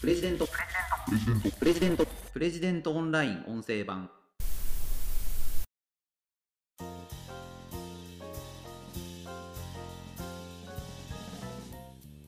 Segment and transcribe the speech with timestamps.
[0.00, 0.48] プレジデント。
[1.58, 2.06] プレジデント。
[2.32, 4.08] プレジデントオンライン音声版。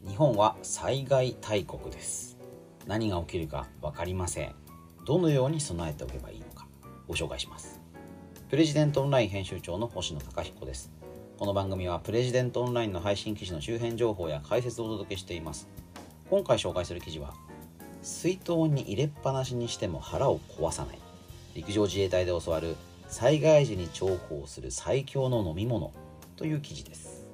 [0.07, 2.37] 日本は災害大国です。
[2.87, 4.55] 何が起きるか分かりません。
[5.07, 6.67] どのように備えておけばいいのか。
[7.09, 7.81] ご紹介します。
[8.51, 10.93] プレジデントオンライン編集長の星野貴彦です。
[11.39, 15.71] この番組はプレジデントオンラインの配信記事の周辺情報や解説をお届けしています。
[16.29, 17.33] 今回紹介する記事は
[18.03, 20.99] 水筒に入れっぱなしにしても腹を壊さない。
[21.55, 22.77] 陸上自衛隊で教わる
[23.09, 25.93] 災害時に重宝する最強の飲み物
[26.37, 27.27] という記事です。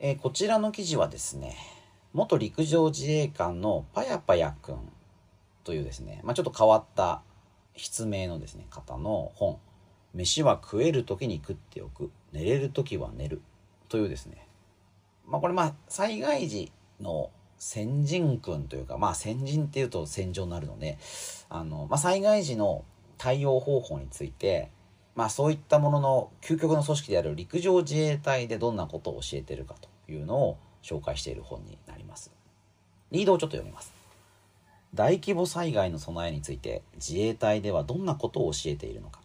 [0.00, 1.56] えこちらの記事はですね
[2.12, 4.92] 元陸上自衛官のパヤパヤくん
[5.64, 7.22] というですね、まあ、ちょっと変わった
[7.76, 9.58] 筆名のですね方の本
[10.14, 12.10] 「飯は食える時に食っておく。
[12.32, 13.40] 寝れる時は寝る」
[13.88, 14.46] というですね
[15.26, 20.98] まあこれまあ災害時の先人君というかまあ先人っていうと戦場になるので
[21.48, 22.84] あの、まあ、災害時の
[23.18, 24.70] 対応方法について
[25.14, 32.32] まあそういったものの究極の組織である陸上自衛隊でどんなことを教えてるかというのを紹介している本になります。
[33.10, 33.92] リードをちょっと読みます。
[34.94, 39.20] 大規模災害の備えについて自衛隊ではどんなことを教えているのか。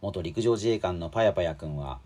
[0.00, 2.00] 元陸上自衛官のパヤパヤ君は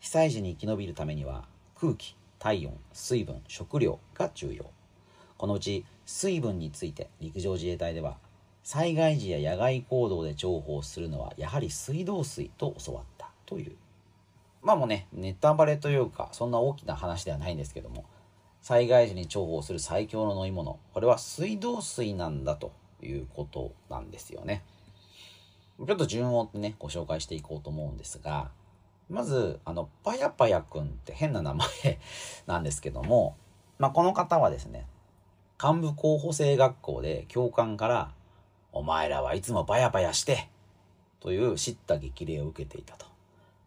[0.00, 1.44] 被災時に生き延びるためには
[1.78, 4.70] 空気、体温、水分、食料が重要。
[5.36, 8.16] このうち水分について陸上自衛隊では
[8.62, 13.76] 災害時や野外行動で重宝するのはやはり水道水と教わったという。
[14.62, 18.04] まあもうね、ネタバレというかそんな大きな話ではないんですけども
[18.60, 24.64] 災害時に重宝する最強の飲み物これは水道水なんだということなんですよね。
[25.78, 28.50] ちょっと順を追ってねご紹介していこうと思うんですが
[29.08, 31.68] まずあのパヤパヤくんって変な名前
[32.46, 33.36] なんですけども、
[33.78, 34.86] まあ、この方はですね
[35.62, 38.12] 幹部候補生学校で教官から
[38.72, 40.48] 「お前らはいつもパヤパヤして」
[41.20, 43.06] という叱咤激励を受けていたと、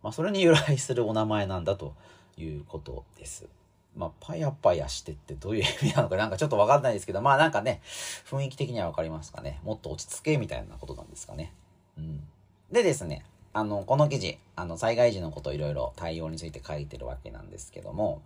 [0.03, 1.93] まあ、それに由来するお名前なんだと
[2.37, 3.47] いうことです。
[3.95, 7.81] まあ、パヤパヤしてってどういう意味なのかなんかちょっとわかんないですけど、まあなんかね、
[8.29, 9.59] 雰囲気的にはわかりますかね。
[9.63, 11.53] もっと落ち着けみたいなことなんですかね。
[11.97, 12.23] うん。
[12.71, 18.21] でですね、あの、この記事、あの、災害時のこといろいろ対応について書いてるわけなんですけども、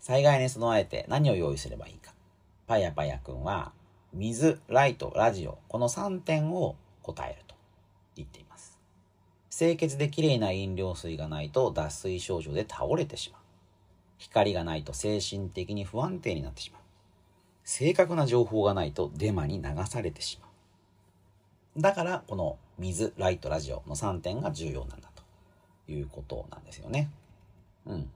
[0.00, 2.12] 災害に備えて何を用意すればいいか。
[2.66, 3.72] パヤパヤくんは、
[4.12, 7.54] 水、ライト、ラジオ、この3点を答えると
[8.16, 8.78] 言っています。
[9.50, 13.40] 清潔できれいな飲料水がないと脱水症状で倒れてしまう。
[14.18, 16.82] 光がないと精神的に不安定になってしまう。
[17.64, 20.50] 正確な情報がないとデマに流されてしまう。
[21.76, 27.10] だから、この水、ライト、ラジオの3点が重要なんだということなんですよね。
[27.86, 28.10] うん。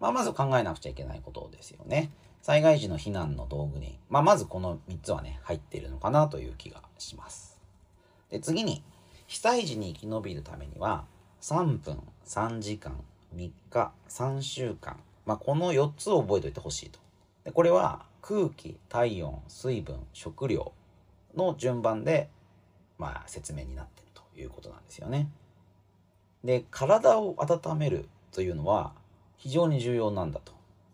[0.00, 2.10] まあ、まず考えなくちゃいけないことですよね。
[2.42, 7.58] 災害時の避難の道具に、まあ、まずこの3つはね、入っているのかなという気がします。
[8.30, 8.82] で、次に、
[9.26, 11.04] 被災時に生き延びるためには、
[11.40, 13.02] 3分、3時間、
[13.34, 16.98] 3日、3週間、まあ、この4つを覚えておいてほしいと。
[17.44, 20.72] でこれは空気、体温、水分、食料
[21.34, 22.28] の順番で、
[23.00, 25.30] まあ、説明になってるということなんですよね。
[26.44, 28.92] で、体を温めるというのは
[29.38, 30.52] 非常に重要なんだと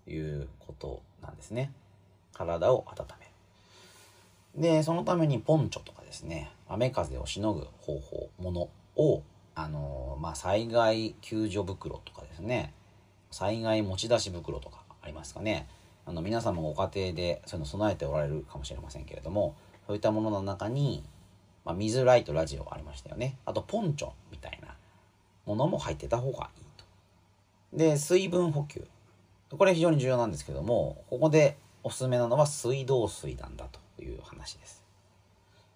[0.09, 1.73] いうことなんですね。
[2.33, 4.73] 体を温める。
[4.77, 9.23] で、そのためにポンチョとかですね、雨風をしのぐ方法、ものを、
[9.57, 12.73] あのまあ、災害救助袋とかですね、
[13.33, 15.69] 災害持ち出し袋とかありますかね。
[16.07, 19.57] あの皆さんもご家庭でそういうの備えておられるかもしれませんけれども、
[19.89, 21.03] そういったものの中に、
[21.67, 23.37] まあ、水、ライト、ラジオありましたよね。
[23.45, 24.77] あと、ポンチョみたいな
[25.45, 26.85] ものも入ってた方がいいと。
[27.77, 28.87] で、水分補給。
[29.51, 34.85] これ非常に重要なんですけども、ここでおすすめなのは水道水なんだという話です。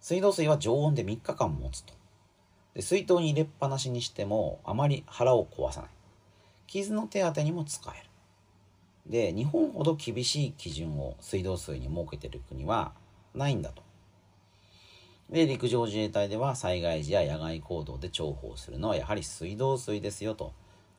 [0.00, 1.92] 水道水は常温で3日間持つと。
[2.74, 5.90] で水筒に入れっぱなしにしてもあまり腹を壊さない。
[6.68, 8.10] 傷の手当にも使える。
[9.06, 12.92] で、日本ほど厳しい基準を水道水に設けてる国は
[13.34, 13.82] ないんだと。
[15.30, 20.52] で、陸上自衛隊では災害時や野外行動で重宝するのはやはり水道水ですよと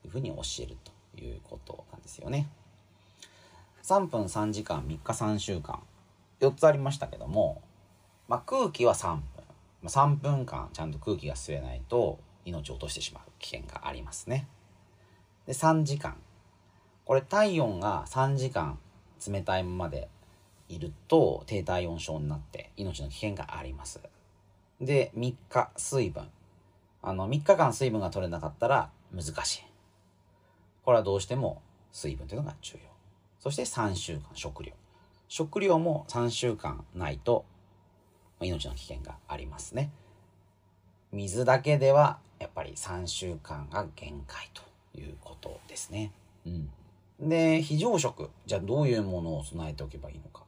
[0.05, 0.77] いうふうに教える
[1.13, 2.49] ということなんですよね。
[3.83, 5.81] 3分3時間3日3週間
[6.39, 7.61] 4つありましたけども、
[8.29, 9.21] まあ、空気は3分、
[9.81, 14.47] まあ、3分間ちゃんと空気が吸えないと命を落としてしまう危険がありますね。
[15.45, 16.15] で3時間
[17.03, 18.79] これ体温が3時間
[19.27, 20.07] 冷たいままで
[20.69, 23.99] いると低体温症になって命の危険があります。
[24.81, 26.27] で3日水分
[27.03, 29.63] あの3日間水分が取れなかったら難しい。
[30.83, 31.61] これはどうしても
[31.91, 32.79] 水分というのが重要。
[33.39, 34.73] そして3週間食料。
[35.27, 37.45] 食料も3週間ないと
[38.39, 39.91] 命の危険がありますね。
[41.11, 44.63] 水だけではやっぱり3週間が限界と
[44.99, 46.11] いうことですね。
[46.45, 46.69] うん。
[47.29, 48.29] で、非常食。
[48.45, 50.43] じゃあどういうものを備えておけばいいのか。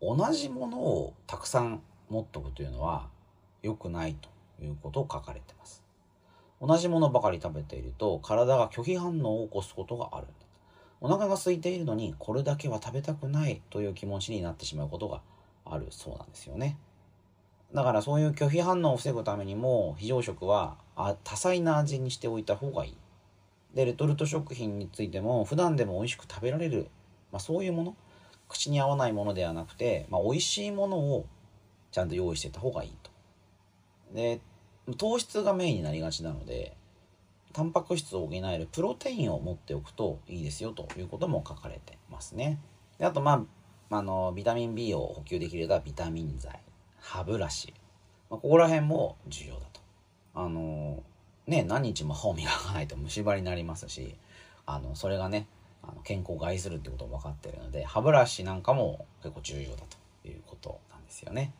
[0.00, 3.08] 同じものをたくさん持っておくというのは
[3.62, 4.28] 良くないと
[4.64, 5.82] いうことを書かれてます。
[6.60, 10.34] 同じものばかり食べていると体が拒否反応を起こすことがあるんだ。
[11.00, 15.20] お腹が空いているのにこれだけは食べたくないという気持ちになってしまうことが
[15.64, 16.78] あるそうなんですよね。
[17.74, 20.76] だからそういう拒否反応を防ぐためにも非常食は
[21.24, 22.96] 多彩な味にしておいた方がいい。
[23.74, 26.88] で、レトルト食品についても普段でも美味しく食べられる、
[27.32, 27.96] まあ、そういうもの、
[28.48, 31.26] 口に合わないものではなくて、まあ、美味しいものを
[31.90, 33.11] ちゃんと用意していた方がいいと。
[34.12, 34.40] で、
[34.98, 36.76] 糖質がメインになりがちなので、
[37.52, 42.60] タンパク質を補えるプロテインを持っておくといいですよということも書かれてますね。
[42.98, 43.44] であと、ま
[43.90, 46.58] あ、あの、ビタミン B を補給できるようなビタミン剤、
[46.98, 47.74] 歯ブラシ、
[48.30, 49.80] まあ、ここら辺も重要だと。
[50.34, 51.02] あの、
[51.46, 54.16] ね、何日も歯を磨かないと 虫歯になりますし、
[54.64, 55.46] あの、それがね、
[55.82, 59.82] あの健康を害するってことも分かってるので、歯ブラシなんかも結構重要だ
[60.22, 61.52] ということなんですよね。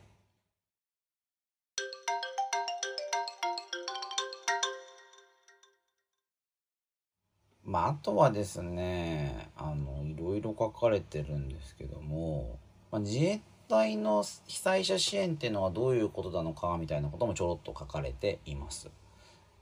[7.64, 12.58] まあ、あとはですね、あの、いろいろ書かれてるんですけども、
[12.90, 18.90] まあ、自衛隊の被災者支援っていうのはどういうことなのかみたいなこともちょろっと書かれています。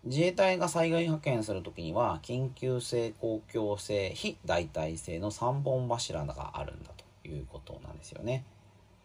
[0.05, 8.47] 自衛隊が災害派遣するときには、緊急性、公共性、非代替性の3本柱があるんだということなんですよね。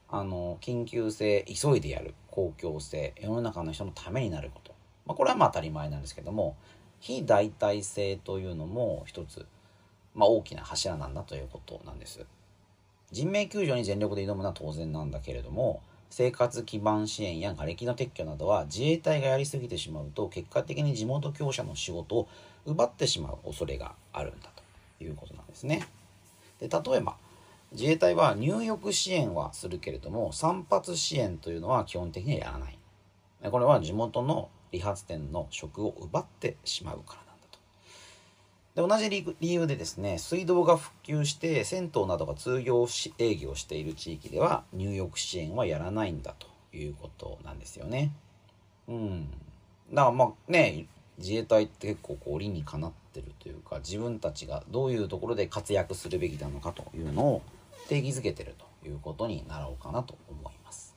[0.07, 4.74] あの、緊急性、急いでやる、公共性、世の中の人のためになること。
[5.06, 6.56] まあ、これはまあ当たり前なんですけども、
[7.00, 9.45] 非代替性というのも一つ、
[10.13, 12.25] まあ、大きな柱なんだということなんです。
[13.12, 22.27] 人命救助に全力で挑むのは当然なんだけれども、生活基盤支援や瓦礫の撤去などは自衛隊がやりすぎてしまうと結果的に地元強者の仕事を
[22.65, 24.50] 奪ってしまう恐れがあるんだ
[24.98, 25.86] ということなんですね。
[26.59, 27.18] で例えば
[27.71, 32.80] 自衛隊は入浴支援はするけれども散髪支援というのは基本的にはやらない。
[33.51, 37.60] これは地元の理髪店の職を奪ってしまうからなんだと。
[38.75, 42.86] で同じ理由でですね水道が復旧して銭湯などが通常
[43.18, 48.12] 営業している地域では入浴支援はやらないんだということなんですよね。
[48.89, 49.30] うん。
[49.94, 50.88] だからまあね
[51.18, 57.42] 自衛隊って結構こう理にかなってるというか自分たちがどういうところで活躍するべきなのかというのを
[57.88, 60.95] 定義づけてるということになろうかなと思います。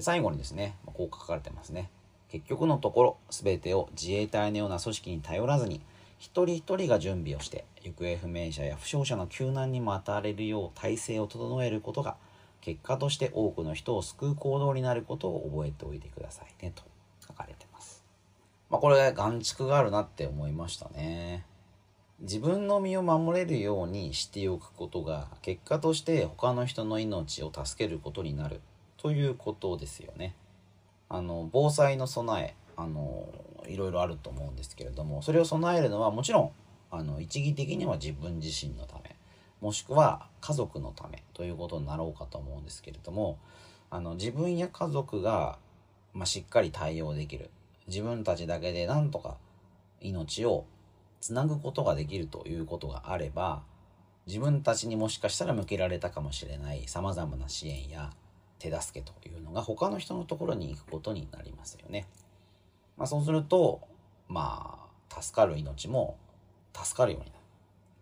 [0.00, 1.90] 最後にですね、こう書かれてますね。
[2.30, 5.80] 結局のところ全てを自衛隊のような組織に頼らずに
[6.18, 12.16] 一人一人が準備をして行方不明者や負傷者の救難にも当たれるよう体制を整えることが
[12.60, 16.82] 結果として多くの人を救う行動になることを覚えておいてくださいねと
[17.26, 18.04] 書かれてます。
[18.68, 21.46] まあこれ眼蓄があるなって思いましたね。
[22.20, 28.60] 自分の身を守れるようにしておくことが結果として他の人の命を助けることになる
[28.96, 30.34] ということですよね。
[31.08, 33.28] あの防災の備えあの
[33.66, 36.50] いろいろあると思うんですけれどもそれを備えるのはもちろん
[36.90, 39.16] あの一義的には自分自身のため
[39.60, 43.38] もしくは家族のためということになろうかと思うんですけれども
[43.90, 45.58] あの自分や家族が、
[46.14, 47.50] まあ、しっかり対応できる
[47.88, 49.36] 自分たちだけでなんとか
[50.00, 50.64] 命を
[51.20, 53.62] つなぐことができるということがあれば
[54.26, 58.12] 自分たちにもしかしたら向けられたかもしれないさまざまな支援や
[58.58, 62.06] 手助けというのが他の人のところに行くことになりますよね。
[62.96, 63.80] まあ、そうすると、
[64.28, 66.16] まあ、助かる命も
[66.74, 67.44] 助かるようになる。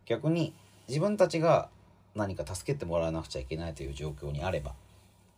[0.06, 0.54] 逆に
[0.88, 1.68] 自分たちが
[2.14, 4.75] 何か助けてもらわなくちゃいけないという状況にあれば、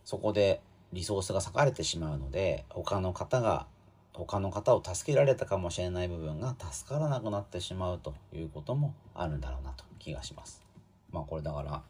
[0.05, 0.61] そこで
[0.93, 3.67] リソースが割かれてしまうので、他の方が、
[4.13, 10.65] 他の方を助けられたかもしれない部分が助からなくなってしまうということもあるんだろうなと気がします。
[11.11, 11.83] まあこれだから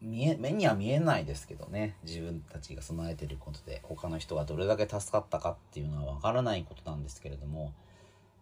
[0.00, 7.72] 見え目には見えないですけどね自分たちが備えてることで他の人がどれだけ助かったかっていうのは分からないことなんですけれども、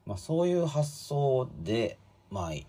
[0.04, 1.98] まあ、そういう発想で
[2.30, 2.66] まあい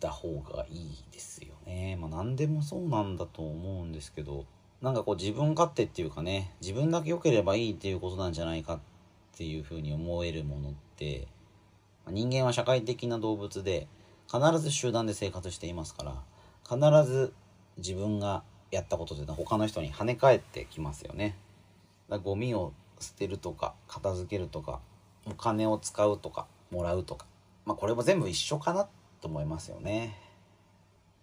[0.00, 1.96] た方がいいですよね。
[2.00, 4.46] まあ、何でもそうなんだと思うんですけど
[4.80, 8.80] なんかこう自分勝手っていうかね自分だけ良ければいいっていうことなんじゃないかっ
[9.36, 11.28] ていうふうに思えるものって
[12.08, 13.86] 人間は社会的な動物で
[14.30, 16.22] 必ず集団で生活していますから
[16.68, 17.32] 必ず
[17.76, 21.36] 自分がやったことというのは他の人に跳ね返ってきますよね。
[22.08, 24.80] だゴミを捨てるとか片付けるとか
[25.26, 27.26] お金を使うとかもらうとか
[27.64, 28.88] まあこれも全部一緒かな
[29.20, 30.16] と思いますよね。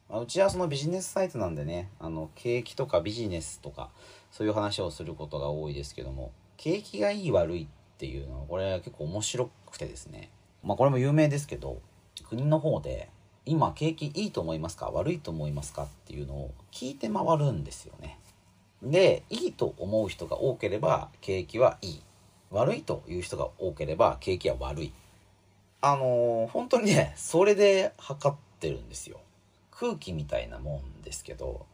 [0.10, 3.89] まあうちはそのビジネスサイトなんでねあの景気とかビジネスとか
[4.31, 7.67] そういう話をすることが多いですけども景気がいい悪いっ
[7.98, 10.29] ていうのはこれは結構面白くてですね
[10.63, 11.81] まあこれも有名ですけど
[12.29, 13.10] 国の方で
[13.45, 14.89] 今景気いいと思いますか？
[14.91, 15.83] 悪いと思いますか？
[15.83, 18.19] っていうのを聞いて回るんですよね。
[18.81, 22.01] でいいと思う人が多ければ景気はいい。
[22.51, 24.93] 悪いという人が多ければ景気は悪い。
[25.81, 29.19] あのー本当にねそれで測ってるんですよ。
[29.71, 31.65] 空気みたいなもんですけど。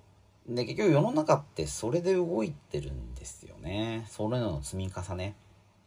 [0.48, 4.08] で結局世の中ってそれで動いてるんですよね。
[4.10, 5.36] それの積み重ね。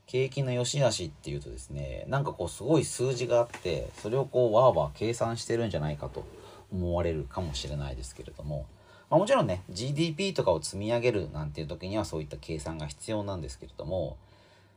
[0.07, 6.25] 景気の良し悪しっていうとですねなんかこうすごい数字があってそれをこうわーわー計算してるんじゃないかと
[6.73, 8.67] 思われるかもしれないですけれども、
[9.11, 14.17] まあ、もちろんね GDP とかを積み上げるなんていう時にはそういった計算が必要なんですけれども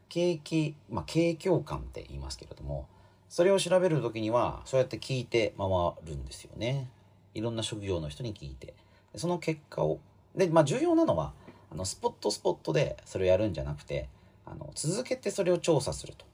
[0.09, 2.87] 景気、まあ、景況感って言いますけれども
[3.29, 5.67] それを調べる時にはそうやって聞いて回
[6.05, 6.87] るんですよね。
[7.33, 8.73] いろんな職業の人に聞いて。
[9.17, 9.99] その結果を
[10.35, 11.33] で、まあ、重要なのは
[11.71, 14.07] あのスポットスポットでそれをやるんじゃなくて
[14.45, 16.25] あの続けてそれを調査すると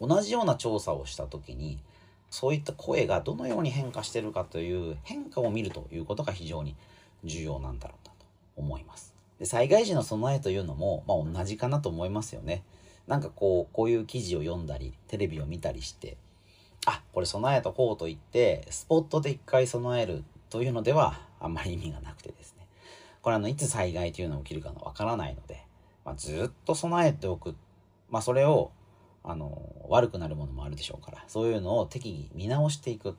[0.00, 1.78] 同じような調査をした時に
[2.30, 6.76] そういった声がどのように変化してるかという変化を見るということが非常に
[7.24, 9.14] 重要なんだろうなと思います。
[9.38, 12.62] で災害時の備えというのも、まあ、同じかなと思いますよね。
[13.06, 16.18] なんかこうこういう記事を読んだりテレビを見たりして
[16.84, 22.66] あこれ備えとこうと言ってスポットで一回備えるというのではあんまり意味がなくてですね
[23.22, 25.64] これあのいつ災害というのが起きるかのわからないので、
[26.08, 27.54] まあ、ずっと備えておく、
[28.08, 28.72] まあ、それを
[29.22, 29.60] あの
[29.90, 31.22] 悪くなるものもあるでしょうから。
[31.28, 33.14] そういうのを適宜見直していく、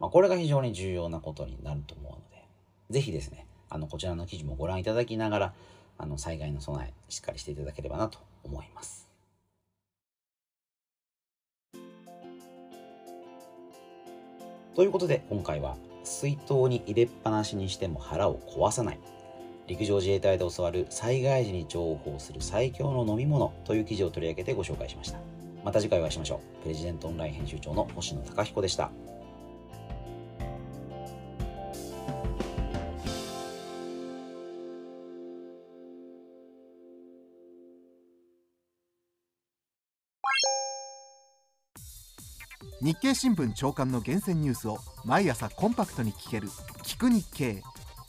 [0.00, 2.42] まあ、これが非常に重要なことになると思うので。
[2.88, 5.54] ぜひですねあのこちらの記事もご覧いただきながら
[5.98, 9.06] あの災害の備えしっかりしていただければなと思います。
[14.74, 19.21] ということで今回は水筒に入れっぱなしにしても腹を壊さない。
[19.72, 25.18] 陸上自衛隊で教わる災害時に重宝する最強の飲み物という記事を取り上げてご紹介しました。
[25.64, 26.62] また次回お会いしましょう。
[26.62, 28.90] プレジデントオンライン編集長の星野貴彦でした。
[42.82, 46.48] 日経新聞長官の厳選ニュースを毎朝コンパクトに聞ける
[46.82, 47.62] 「聞く日経」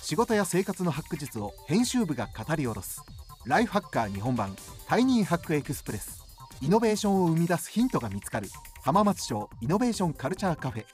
[0.04, 3.02] 仕事や生活のハック術を編集部が語り下ろす。
[3.46, 4.54] ライフハッカー日本版
[4.86, 6.22] タイニーハックエクスプレス。
[6.62, 8.50] イノベーションを生み出すヒントが見つかる。
[8.84, 10.86] 浜松町イノベーションカルチャーカフェ。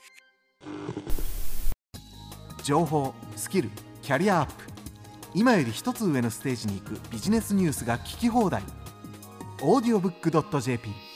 [2.62, 4.52] 情報スキルキャリアアップ。
[5.34, 8.62] 今より一つ上のステージに行くビジネスニュースが聞き放題。
[9.58, 11.09] audiobook.jp